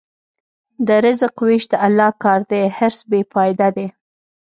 د 0.87 0.89
رزق 1.05 1.35
وېش 1.45 1.63
د 1.71 1.73
الله 1.85 2.11
کار 2.23 2.39
دی، 2.51 2.63
حرص 2.77 2.99
بېفایده 3.11 3.67
دی. 3.77 3.87